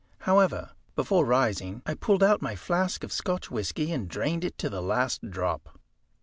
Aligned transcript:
However, 0.21 0.71
before 0.95 1.25
rising, 1.25 1.83
I 1.85 1.93
pulled 1.93 2.23
out 2.23 2.41
my 2.41 2.55
flask 2.55 3.03
of 3.03 3.13
Scotch 3.13 3.51
whisky, 3.51 3.91
and 3.91 4.07
drained 4.09 4.43
it 4.43 4.57
to 4.57 4.67
the 4.67 4.81
last 4.81 5.29
drop. 5.29 5.79